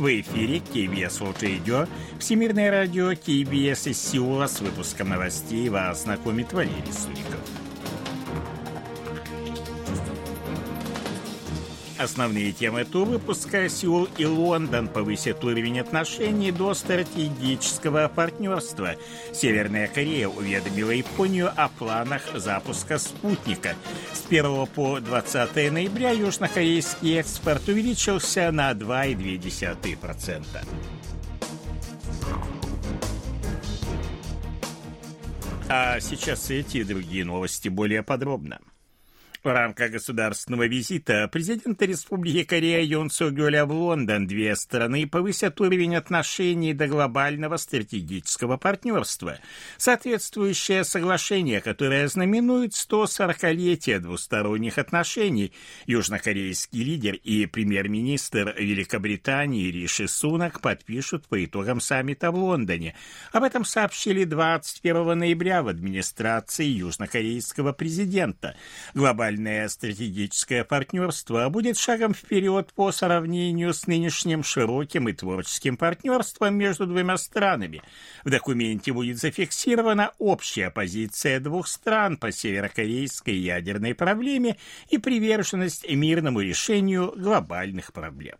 В 0.00 0.06
эфире 0.06 0.60
KBS 0.60 1.20
World 1.20 1.40
Radio, 1.42 1.86
Всемирное 2.18 2.70
радио 2.70 3.12
KBS 3.12 3.90
из 3.90 4.00
Сеула 4.00 4.46
с 4.46 4.62
выпуском 4.62 5.10
новостей 5.10 5.68
вас 5.68 6.04
знакомит 6.04 6.54
Валерий 6.54 6.90
Суриков. 6.90 7.38
Основные 11.98 12.52
темы 12.52 12.80
этого 12.80 13.04
выпуска 13.04 13.68
Сеул 13.68 14.08
и 14.16 14.24
Лондон 14.24 14.88
повысят 14.88 15.44
уровень 15.44 15.80
отношений 15.80 16.50
до 16.50 16.72
стратегического 16.72 18.08
партнерства. 18.08 18.94
Северная 19.34 19.86
Корея 19.86 20.28
уведомила 20.28 20.92
Японию 20.92 21.52
о 21.54 21.68
планах 21.68 22.22
запуска 22.34 22.98
спутника. 22.98 23.74
С 24.30 24.32
1 24.32 24.66
по 24.68 25.00
20 25.00 25.72
ноября 25.72 26.12
южнокорейский 26.12 27.18
экспорт 27.18 27.66
увеличился 27.66 28.52
на 28.52 28.70
2,2%. 28.70 30.44
А 35.68 35.98
сейчас 35.98 36.48
эти 36.48 36.76
и 36.78 36.84
другие 36.84 37.24
новости 37.24 37.68
более 37.68 38.04
подробно. 38.04 38.60
В 39.42 39.50
рамках 39.50 39.92
государственного 39.92 40.66
визита 40.66 41.26
президента 41.26 41.86
Республики 41.86 42.44
Корея 42.44 42.82
Юн 42.82 43.08
Согёля 43.08 43.64
в 43.64 43.72
Лондон 43.72 44.26
две 44.26 44.54
страны 44.54 45.08
повысят 45.08 45.58
уровень 45.62 45.96
отношений 45.96 46.74
до 46.74 46.86
глобального 46.86 47.56
стратегического 47.56 48.58
партнерства. 48.58 49.38
Соответствующее 49.78 50.84
соглашение, 50.84 51.62
которое 51.62 52.06
знаменует 52.08 52.72
140-летие 52.72 54.00
двусторонних 54.00 54.76
отношений, 54.76 55.54
южнокорейский 55.86 56.82
лидер 56.82 57.14
и 57.14 57.46
премьер-министр 57.46 58.54
Великобритании 58.58 59.70
Риши 59.70 60.06
Сунак 60.06 60.60
подпишут 60.60 61.26
по 61.28 61.42
итогам 61.42 61.80
саммита 61.80 62.30
в 62.30 62.34
Лондоне. 62.34 62.94
Об 63.32 63.44
этом 63.44 63.64
сообщили 63.64 64.24
21 64.24 65.18
ноября 65.18 65.62
в 65.62 65.68
администрации 65.68 66.66
южнокорейского 66.66 67.72
президента. 67.72 68.54
Глобальный 68.92 69.29
глобальное 69.30 69.68
стратегическое 69.68 70.64
партнерство 70.64 71.48
будет 71.50 71.78
шагом 71.78 72.14
вперед 72.14 72.72
по 72.74 72.90
сравнению 72.90 73.72
с 73.72 73.86
нынешним 73.86 74.42
широким 74.42 75.08
и 75.08 75.12
творческим 75.12 75.76
партнерством 75.76 76.56
между 76.56 76.86
двумя 76.86 77.16
странами. 77.16 77.80
В 78.24 78.30
документе 78.30 78.92
будет 78.92 79.18
зафиксирована 79.18 80.12
общая 80.18 80.70
позиция 80.70 81.38
двух 81.38 81.68
стран 81.68 82.16
по 82.16 82.32
северокорейской 82.32 83.36
ядерной 83.36 83.94
проблеме 83.94 84.56
и 84.88 84.98
приверженность 84.98 85.88
мирному 85.88 86.40
решению 86.40 87.12
глобальных 87.16 87.92
проблем. 87.92 88.38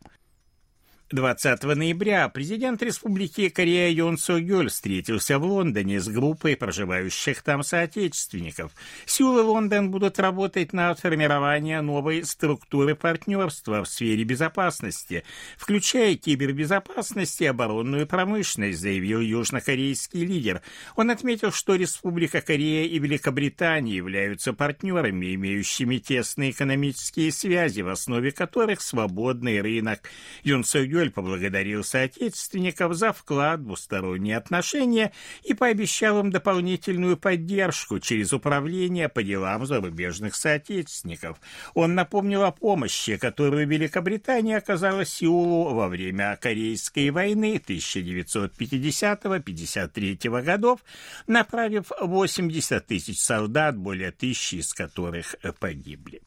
20 1.12 1.64
ноября 1.64 2.28
президент 2.28 2.80
Республики 2.84 3.48
Корея 3.48 3.90
Йон 3.90 4.16
Со 4.16 4.38
Гёль 4.38 4.68
встретился 4.68 5.40
в 5.40 5.44
Лондоне 5.44 5.98
с 6.00 6.06
группой 6.06 6.56
проживающих 6.56 7.42
там 7.42 7.64
соотечественников. 7.64 8.70
И 9.18 9.22
Лондон 9.24 9.90
будут 9.90 10.20
работать 10.20 10.72
над 10.72 11.00
формированием 11.00 11.86
новой 11.86 12.22
структуры 12.24 12.94
партнерства 12.94 13.82
в 13.82 13.88
сфере 13.88 14.22
безопасности, 14.22 15.24
включая 15.58 16.14
кибербезопасность 16.14 17.40
и 17.40 17.46
оборонную 17.46 18.06
промышленность, 18.06 18.78
заявил 18.78 19.20
южнокорейский 19.20 20.24
лидер. 20.24 20.62
Он 20.94 21.10
отметил, 21.10 21.50
что 21.50 21.74
Республика 21.74 22.40
Корея 22.40 22.86
и 22.86 23.00
Великобритания 23.00 23.96
являются 23.96 24.52
партнерами, 24.52 25.34
имеющими 25.34 25.98
тесные 25.98 26.52
экономические 26.52 27.32
связи, 27.32 27.80
в 27.80 27.88
основе 27.88 28.30
которых 28.30 28.80
свободный 28.80 29.60
рынок. 29.60 30.08
Юн 30.44 30.62
Со 30.62 30.86
Гёль 30.86 30.99
Гёль 31.00 31.10
поблагодарил 31.10 31.82
соотечественников 31.82 32.94
за 32.94 33.14
вклад 33.14 33.60
в 33.60 33.64
двусторонние 33.64 34.36
отношения 34.36 35.12
и 35.42 35.54
пообещал 35.54 36.20
им 36.20 36.30
дополнительную 36.30 37.16
поддержку 37.16 37.98
через 38.00 38.34
управление 38.34 39.08
по 39.08 39.22
делам 39.22 39.64
зарубежных 39.64 40.34
соотечественников. 40.34 41.40
Он 41.72 41.94
напомнил 41.94 42.44
о 42.44 42.52
помощи, 42.52 43.16
которую 43.16 43.66
Великобритания 43.66 44.58
оказала 44.58 45.06
Сеулу 45.06 45.72
во 45.72 45.88
время 45.88 46.36
Корейской 46.38 47.08
войны 47.08 47.58
1950-53 47.66 50.42
годов, 50.42 50.80
направив 51.26 51.86
80 51.98 52.86
тысяч 52.86 53.20
солдат, 53.20 53.78
более 53.78 54.10
тысячи 54.10 54.56
из 54.56 54.74
которых 54.74 55.34
погибли. 55.60 56.20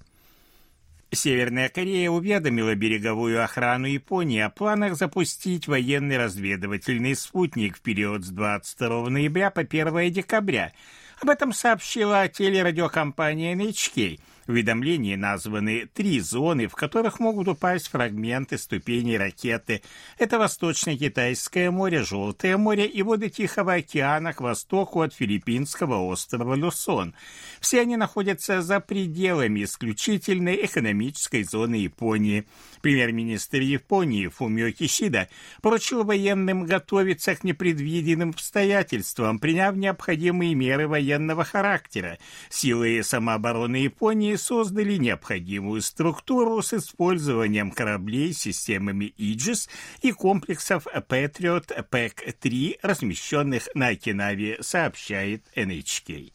Северная 1.16 1.70
Корея 1.70 2.10
уведомила 2.10 2.76
береговую 2.76 3.44
охрану 3.44 3.88
Японии 3.88 4.40
о 4.40 4.50
планах 4.50 4.96
запустить 4.96 5.68
военный 5.68 6.18
разведывательный 6.18 7.16
спутник 7.16 7.78
в 7.78 7.82
период 7.82 8.26
с 8.26 8.30
22 8.30 9.10
ноября 9.10 9.50
по 9.52 9.62
1 9.62 10.12
декабря. 10.12 10.74
Об 11.22 11.30
этом 11.30 11.54
сообщила 11.54 12.28
телерадиокомпания 12.28 13.56
NHK– 13.56 14.20
уведомлении 14.48 15.16
названы 15.16 15.88
три 15.94 16.20
зоны, 16.20 16.68
в 16.68 16.76
которых 16.76 17.20
могут 17.20 17.48
упасть 17.48 17.88
фрагменты 17.88 18.58
ступеней 18.58 19.18
ракеты. 19.18 19.82
Это 20.18 20.40
Восточно-Китайское 20.40 21.72
море, 21.72 22.04
Желтое 22.04 22.58
море 22.58 22.86
и 22.86 23.02
воды 23.02 23.30
Тихого 23.30 23.74
океана 23.74 24.34
к 24.34 24.42
востоку 24.42 25.02
от 25.02 25.14
филиппинского 25.14 26.04
острова 26.08 26.56
Люсон. 26.56 27.14
Все 27.60 27.82
они 27.82 27.98
находятся 27.98 28.62
за 28.62 28.80
пределами 28.80 29.64
исключительной 29.64 30.66
экономической 30.66 31.44
зоны 31.44 31.76
Японии. 31.76 32.46
Премьер-министр 32.82 33.62
Японии 33.62 34.28
Фумио 34.28 34.72
Кишида 34.72 35.30
поручил 35.62 36.04
военным 36.04 36.66
готовиться 36.66 37.36
к 37.36 37.44
непредвиденным 37.44 38.32
обстоятельствам, 38.32 39.40
приняв 39.40 39.76
необходимые 39.76 40.54
меры 40.54 40.88
военного 40.88 41.44
характера. 41.44 42.18
Силы 42.50 43.02
самообороны 43.04 43.78
Японии 43.78 44.33
создали 44.38 44.98
необходимую 44.98 45.82
структуру 45.82 46.62
с 46.62 46.74
использованием 46.74 47.72
кораблей 47.72 48.34
системами 48.34 49.14
Aegis 49.18 49.70
и 50.02 50.12
комплексов 50.12 50.88
Patriot 50.88 51.88
PAC-3, 51.90 52.80
размещенных 52.82 53.70
на 53.74 53.88
Окинаве, 53.90 54.58
сообщает 54.62 55.44
NHK. 55.56 56.32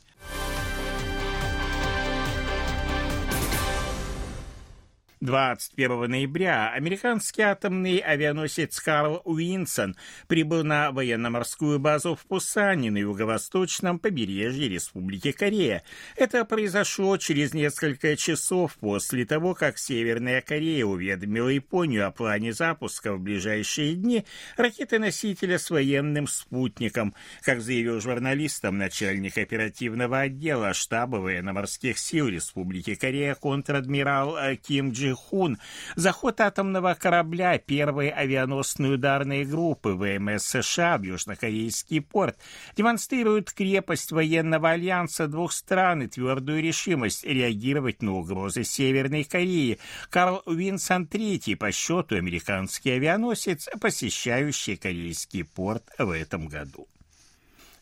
21 5.21 6.09
ноября 6.09 6.71
американский 6.71 7.43
атомный 7.43 7.99
авианосец 7.99 8.79
Карл 8.79 9.21
Уинсон 9.25 9.97
прибыл 10.29 10.63
на 10.63 10.93
военно-морскую 10.93 11.81
базу 11.81 12.15
в 12.15 12.25
Пусане 12.25 12.93
на 12.93 12.99
юго-восточном 12.99 13.99
побережье 13.99 14.69
Республики 14.69 15.33
Корея. 15.33 15.83
Это 16.15 16.45
произошло 16.45 17.17
через 17.17 17.53
несколько 17.53 18.17
часов 18.17 18.77
после 18.77 19.25
того, 19.27 19.55
как 19.55 19.79
Северная 19.79 20.41
Корея 20.41 20.85
уведомила 20.85 21.49
Японию 21.49 22.07
о 22.07 22.13
плане 22.13 22.53
запуска 22.53 23.13
в 23.15 23.21
ближайшие 23.21 23.97
дни 23.97 24.25
ракеты-носителя 24.57 25.59
с 25.59 25.69
военным 25.71 26.29
спутником. 26.29 27.13
Как 27.43 27.61
заявил 27.61 28.01
журналистам 28.01 28.79
начальник 28.79 29.37
оперативного 29.37 30.21
отдела 30.21 30.75
штаба 30.75 31.17
военно-морских 31.17 31.99
сил 31.99 32.29
Республики 32.29 32.95
Корея 32.95 33.35
контр-адмирал 33.35 34.37
Ким 34.63 34.93
Джи 34.93 35.08
Хун, 35.15 35.59
заход 35.97 36.41
атомного 36.41 36.95
корабля 36.95 37.59
первой 37.59 38.09
авианосной 38.09 38.95
ударной 38.95 39.45
группы 39.45 39.91
ВМС 39.91 40.45
США 40.45 40.99
в 40.99 41.03
южнокорейский 41.03 42.01
порт 42.01 42.39
демонстрирует 42.77 43.53
крепость 43.53 44.13
военного 44.13 44.71
альянса 44.71 45.27
двух 45.27 45.53
стран 45.53 46.03
и 46.03 46.07
твердую 46.09 46.63
решимость 46.63 47.25
реагировать 47.25 48.03
на 48.03 48.15
угрозы 48.15 48.65
Северной 48.65 49.25
Кореи. 49.25 49.79
Карл 50.11 50.43
Уинсон 50.47 51.05
III 51.05 51.57
по 51.57 51.73
счету 51.73 52.17
американский 52.17 52.91
авианосец, 52.91 53.69
посещающий 53.81 54.77
корейский 54.77 55.45
порт 55.45 55.85
в 55.99 56.11
этом 56.11 56.49
году. 56.49 56.89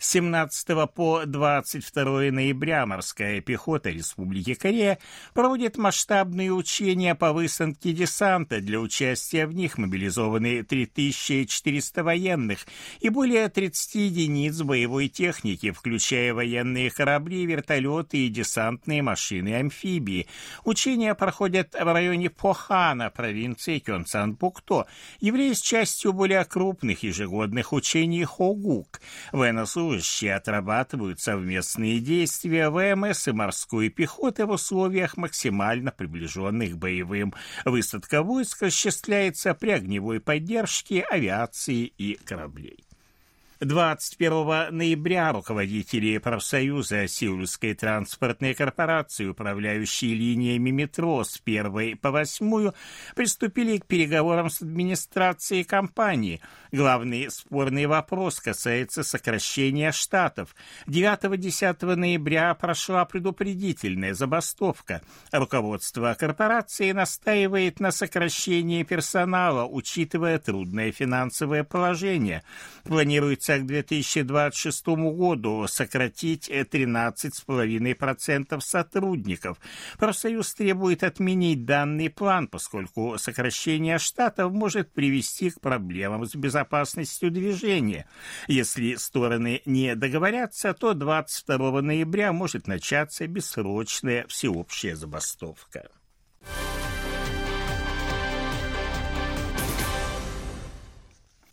С 0.07 0.11
17 0.11 0.89
по 0.95 1.27
22 1.27 2.31
ноября 2.31 2.87
морская 2.87 3.41
пехота 3.41 3.91
Республики 3.91 4.55
Корея 4.55 5.01
проводит 5.35 5.79
масштабные 5.79 6.53
учения 6.53 7.17
по 7.17 7.33
высадке 7.33 7.93
десанта. 7.93 8.61
Для 8.61 8.79
участия 8.79 9.49
в 9.49 9.53
них 9.53 9.79
мобилизованы 9.79 10.63
3400 10.63 12.05
военных 12.05 12.69
и 13.01 13.09
более 13.09 13.49
30 13.49 13.97
единиц 13.97 14.63
боевой 14.63 15.09
техники, 15.09 15.73
включая 15.73 16.33
военные 16.33 16.93
корабли, 16.93 17.45
вертолеты 17.45 18.27
и 18.27 18.29
десантные 18.29 19.03
машины-амфибии. 19.03 20.29
Учения 20.65 21.17
проходят 21.17 21.75
в 21.75 21.93
районе 21.93 22.31
Похана, 22.31 23.11
провинции 23.11 23.81
Кёнсан-Пукто, 23.81 24.87
являясь 25.19 25.61
частью 25.61 26.13
более 26.13 26.45
крупных 26.45 27.03
ежегодных 27.03 27.73
учений 27.73 28.23
Хогук. 28.23 29.01
Военнослужащие 29.97 30.07
служащие 30.07 30.35
отрабатывают 30.35 31.21
совместные 31.21 32.01
действия 32.01 32.69
ВМС 32.69 33.29
и 33.29 33.33
морской 33.33 33.89
пехоты 33.89 34.45
в 34.45 34.51
условиях 34.51 35.17
максимально 35.17 35.91
приближенных 35.91 36.73
к 36.73 36.77
боевым. 36.77 37.35
Высадка 37.65 38.23
войск 38.23 38.65
осуществляется 38.65 39.55
при 39.55 39.71
огневой 39.71 40.21
поддержке 40.21 41.03
авиации 41.03 41.87
и 41.87 42.19
кораблей. 42.25 42.86
21 43.61 44.77
ноября 44.77 45.33
руководители 45.33 46.19
профсоюза 46.19 47.09
Сеульской 47.09 47.73
транспортной 47.73 48.53
корпорации, 48.53 49.25
управляющие 49.25 50.15
линиями 50.15 50.69
метро 50.69 51.25
с 51.25 51.39
первой 51.39 51.97
по 51.97 52.11
восьмую, 52.11 52.75
приступили 53.15 53.79
к 53.79 53.87
переговорам 53.87 54.51
с 54.51 54.61
администрацией 54.61 55.65
компании. 55.65 56.43
Главный 56.71 57.31
спорный 57.31 57.87
вопрос 57.87 58.41
касается 58.41 59.03
сокращения 59.03 59.91
штатов. 59.91 60.55
9-10 60.87 61.95
ноября 61.95 62.53
прошла 62.55 63.07
предупредительная 63.07 64.13
забастовка. 64.13 65.01
Руководство 65.33 66.15
корпорации 66.19 66.93
настаивает 66.93 67.81
на 67.81 67.91
сокращении 67.91 68.83
персонала, 68.83 69.65
учитывая 69.65 70.39
трудное 70.39 70.93
финансовое 70.93 71.65
положение. 71.65 72.43
Планируется 72.85 73.46
к 73.47 73.67
2026 73.67 74.87
году 74.87 75.67
сократить 75.69 76.51
13,5% 76.51 78.61
сотрудников. 78.61 79.59
Профсоюз 79.99 80.55
требует 80.55 81.05
отменить 81.05 81.65
данный 81.65 82.11
план, 82.11 82.49
поскольку 82.49 83.17
сокращение 83.19 83.99
штатов 83.99 84.53
может 84.53 84.93
привести 84.93 85.51
к 85.51 85.61
проблемам 85.61 86.27
с 86.27 86.35
безопасностью 86.35 87.31
движения. 87.31 88.09
Если 88.49 88.97
стороны 88.97 89.63
не 89.65 89.95
договорятся, 89.95 90.75
то 90.75 90.95
22 90.95 91.83
ноября 91.83 92.33
может 92.33 92.67
начаться 92.67 93.27
бессрочная 93.27 94.27
всеобщая 94.29 94.97
забастовка. 94.97 95.89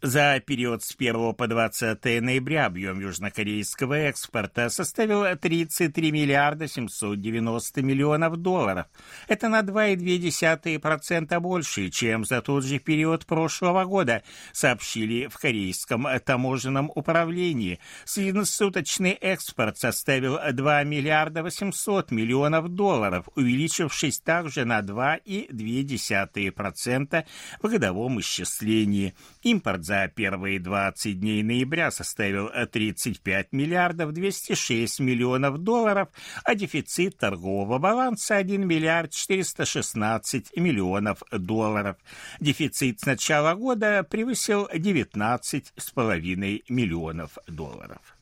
За 0.05 0.41
период 0.45 0.83
с 0.83 0.97
1 0.99 1.33
по 1.33 1.47
20 1.47 2.03
ноября 2.21 2.65
объем 2.65 2.99
южнокорейского 2.99 3.93
экспорта 3.93 4.67
составил 4.67 5.23
33 5.37 6.11
миллиарда 6.11 6.67
790 6.67 7.81
миллионов 7.81 8.35
долларов. 8.35 8.87
Это 9.29 9.47
на 9.47 9.61
2,2% 9.61 11.39
больше, 11.39 11.89
чем 11.89 12.25
за 12.25 12.41
тот 12.41 12.65
же 12.65 12.79
период 12.79 13.25
прошлого 13.25 13.85
года, 13.85 14.23
сообщили 14.51 15.27
в 15.27 15.37
Корейском 15.37 16.05
таможенном 16.25 16.91
управлении. 16.93 17.79
Среднесуточный 18.03 19.11
экспорт 19.11 19.77
составил 19.77 20.37
2 20.51 20.83
миллиарда 20.83 21.43
800 21.43 22.11
миллионов 22.11 22.67
долларов, 22.67 23.29
увеличившись 23.37 24.19
также 24.19 24.65
на 24.65 24.81
2,2% 24.81 27.25
в 27.61 27.69
годовом 27.69 28.19
исчислении. 28.19 29.13
Импорт 29.43 29.85
за 29.85 29.92
первые 30.15 30.59
20 30.59 31.19
дней 31.19 31.43
ноября 31.43 31.91
составил 31.91 32.49
35 32.49 33.51
миллиардов 33.51 34.13
206 34.13 34.99
миллионов 34.99 35.57
долларов, 35.59 36.09
а 36.43 36.55
дефицит 36.55 37.17
торгового 37.17 37.77
баланса 37.77 38.37
1 38.37 38.67
миллиард 38.67 39.11
416 39.11 40.55
миллионов 40.57 41.23
долларов. 41.31 41.97
Дефицит 42.39 42.99
с 42.99 43.05
начала 43.05 43.55
года 43.55 44.03
превысил 44.03 44.67
19,5 44.73 46.63
миллионов 46.69 47.37
долларов. 47.47 48.12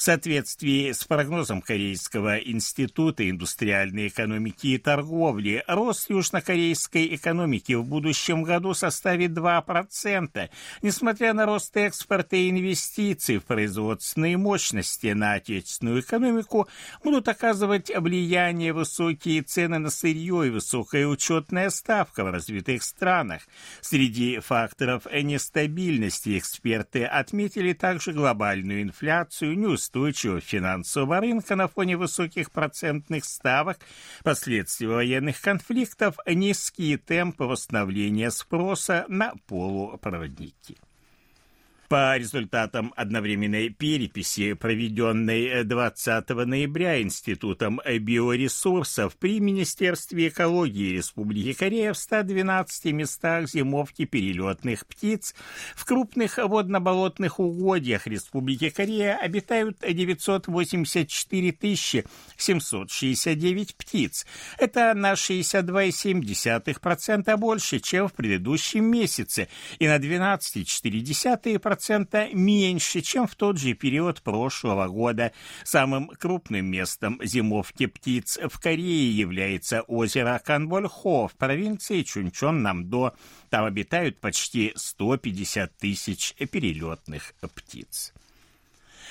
В 0.00 0.02
соответствии 0.02 0.92
с 0.92 1.04
прогнозом 1.04 1.60
Корейского 1.60 2.38
института 2.38 3.28
индустриальной 3.28 4.08
экономики 4.08 4.68
и 4.68 4.78
торговли, 4.78 5.62
рост 5.66 6.08
южнокорейской 6.08 7.14
экономики 7.16 7.74
в 7.74 7.84
будущем 7.84 8.42
году 8.42 8.72
составит 8.72 9.32
2%, 9.32 10.48
несмотря 10.80 11.34
на 11.34 11.44
рост 11.44 11.76
экспорта 11.76 12.36
и 12.36 12.48
инвестиций 12.48 13.36
в 13.36 13.44
производственные 13.44 14.38
мощности 14.38 15.08
на 15.08 15.34
отечественную 15.34 16.00
экономику, 16.00 16.66
будут 17.04 17.28
оказывать 17.28 17.92
влияние 17.94 18.72
высокие 18.72 19.42
цены 19.42 19.80
на 19.80 19.90
сырье 19.90 20.46
и 20.46 20.50
высокая 20.50 21.06
учетная 21.06 21.68
ставка 21.68 22.24
в 22.24 22.30
развитых 22.30 22.84
странах. 22.84 23.42
Среди 23.82 24.38
факторов 24.38 25.04
нестабильности 25.12 26.38
эксперты 26.38 27.04
отметили 27.04 27.74
также 27.74 28.14
глобальную 28.14 28.80
инфляцию, 28.80 29.58
неустойчивость 29.58 29.89
устойчивого 29.90 30.40
финансового 30.40 31.20
рынка 31.20 31.56
на 31.56 31.66
фоне 31.66 31.96
высоких 31.96 32.52
процентных 32.52 33.24
ставок, 33.24 33.78
последствия 34.22 34.88
военных 34.88 35.40
конфликтов, 35.40 36.16
низкие 36.26 36.96
темпы 36.96 37.44
восстановления 37.44 38.30
спроса 38.30 39.04
на 39.08 39.34
полупроводники. 39.48 40.78
По 41.90 42.16
результатам 42.16 42.94
одновременной 42.94 43.68
переписи, 43.70 44.52
проведенной 44.52 45.64
20 45.64 46.28
ноября 46.28 47.02
Институтом 47.02 47.80
биоресурсов 47.84 49.16
при 49.16 49.40
Министерстве 49.40 50.28
экологии 50.28 50.92
Республики 50.92 51.52
Корея 51.52 51.92
в 51.92 51.98
112 51.98 52.92
местах 52.92 53.48
зимовки 53.48 54.04
перелетных 54.04 54.86
птиц, 54.86 55.34
в 55.74 55.84
крупных 55.84 56.38
водно-болотных 56.38 57.40
угодьях 57.40 58.06
Республики 58.06 58.70
Корея 58.70 59.16
обитают 59.16 59.78
984 59.80 62.04
769 62.36 63.74
птиц. 63.74 64.26
Это 64.58 64.94
на 64.94 65.14
62,7% 65.14 67.36
больше, 67.36 67.80
чем 67.80 68.06
в 68.06 68.12
предыдущем 68.12 68.84
месяце, 68.84 69.48
и 69.80 69.88
на 69.88 69.96
12,4% 69.96 71.79
процента 71.80 72.28
меньше, 72.34 73.00
чем 73.00 73.26
в 73.26 73.34
тот 73.34 73.56
же 73.56 73.72
период 73.72 74.20
прошлого 74.20 74.86
года. 74.88 75.32
Самым 75.64 76.08
крупным 76.08 76.66
местом 76.66 77.18
зимовки 77.22 77.86
птиц 77.86 78.38
в 78.50 78.60
Корее 78.60 79.10
является 79.16 79.80
озеро 79.82 80.38
Канбольхо 80.44 81.26
в 81.26 81.34
провинции 81.36 82.02
Чунчон-Намдо. 82.02 83.14
Там 83.48 83.64
обитают 83.64 84.20
почти 84.20 84.74
150 84.76 85.78
тысяч 85.78 86.34
перелетных 86.34 87.32
птиц. 87.54 88.12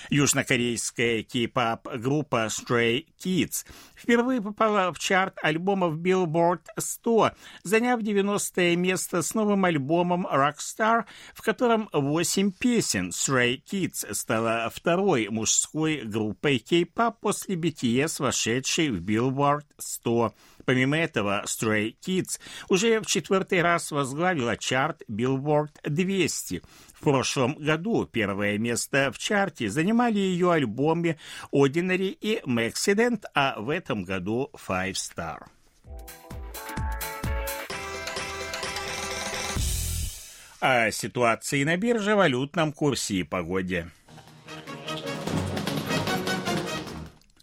Южнокорейская 0.10 1.24
кей-пап-группа 1.24 2.48
Stray 2.48 3.06
Kids 3.24 3.66
впервые 3.96 4.42
попала 4.42 4.92
в 4.94 5.00
чарт 5.00 5.38
альбомов 5.44 5.96
Billboard 5.96 6.62
100, 6.78 7.32
заняв 7.64 8.02
90 8.02 8.76
место 8.76 9.22
с 9.22 9.34
новым 9.34 9.66
альбомом 9.66 10.26
Rockstar, 10.26 11.06
в 11.34 11.42
котором 11.42 11.90
8 11.94 12.52
песен. 12.52 13.10
Stray 13.10 13.62
Kids 13.64 14.14
стала 14.14 14.72
второй 14.74 15.30
мужской 15.30 16.02
группой 16.02 16.60
кей-пап 16.60 17.20
после 17.20 17.56
BTS, 17.56 18.22
вошедшей 18.22 18.90
в 18.90 19.04
Billboard 19.04 19.66
100. 19.78 20.34
Помимо 20.70 20.98
этого, 20.98 21.44
Stray 21.48 21.96
Kids 22.00 22.40
уже 22.70 23.02
в 23.02 23.08
четвертый 23.08 23.64
раз 23.64 23.90
возглавила 23.90 24.56
чарт 24.56 25.02
Billboard 25.10 25.72
200. 25.84 26.62
В 26.94 27.00
прошлом 27.00 27.56
году 27.56 28.06
первое 28.06 28.60
место 28.60 29.12
в 29.12 29.18
чарте 29.18 29.68
занимали 29.72 30.20
ее 30.20 30.52
альбомы 30.52 31.18
Ordinary 31.52 32.16
и 32.22 32.40
Maxident, 32.46 33.24
а 33.34 33.60
в 33.60 33.72
этом 33.72 34.04
году 34.04 34.52
Five 34.54 34.94
Star. 34.94 35.48
О 40.60 40.92
ситуации 40.92 41.64
на 41.64 41.78
бирже, 41.78 42.16
валютном 42.16 42.74
курсе 42.74 43.16
и 43.16 43.24
погоде. 43.24 43.90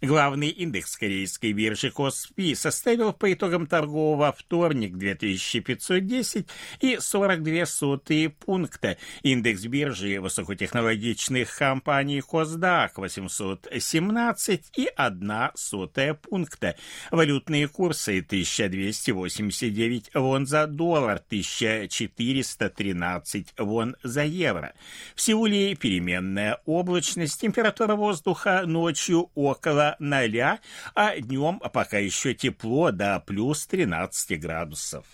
Главный 0.06 0.50
индекс 0.50 0.96
корейской 0.96 1.52
биржи 1.52 1.90
Коспи 1.90 2.54
составил 2.54 3.12
по 3.12 3.32
итогам 3.32 3.66
торгового 3.66 4.30
вторник 4.30 4.96
2510 4.96 6.46
и 6.80 6.98
42 7.00 7.66
сотые 7.66 8.30
пункта. 8.30 8.98
Индекс 9.24 9.64
биржи 9.64 10.20
высокотехнологичных 10.20 11.52
компаний 11.56 12.20
Косдак 12.20 12.98
817 12.98 14.70
и 14.76 14.88
1 14.94 15.32
сотая 15.56 16.14
пункта. 16.14 16.76
Валютные 17.10 17.66
курсы 17.66 18.20
1289 18.20 20.10
вон 20.14 20.46
за 20.46 20.68
доллар, 20.68 21.16
1413 21.16 23.54
вон 23.58 23.96
за 24.04 24.22
евро. 24.22 24.72
В 25.16 25.20
Сеуле 25.20 25.74
переменная 25.74 26.60
облачность, 26.64 27.40
температура 27.40 27.96
воздуха 27.96 28.62
ночью 28.66 29.32
около 29.34 29.95
ноля, 29.98 30.60
а 30.94 31.18
днем 31.18 31.60
пока 31.72 31.98
еще 31.98 32.34
тепло 32.34 32.90
до 32.90 33.20
плюс 33.20 33.66
13 33.66 34.40
градусов. 34.40 35.06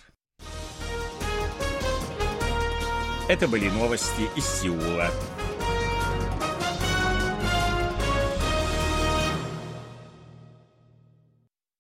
Это 3.29 3.49
были 3.49 3.69
новости 3.71 4.29
из 4.37 4.45
Сеула. 4.45 5.11